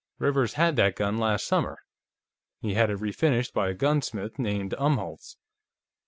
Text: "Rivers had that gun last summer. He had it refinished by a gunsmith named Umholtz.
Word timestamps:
"Rivers 0.17 0.53
had 0.55 0.77
that 0.77 0.95
gun 0.95 1.19
last 1.19 1.45
summer. 1.45 1.77
He 2.59 2.73
had 2.73 2.89
it 2.89 2.97
refinished 2.97 3.53
by 3.53 3.69
a 3.69 3.75
gunsmith 3.75 4.39
named 4.39 4.73
Umholtz. 4.79 5.37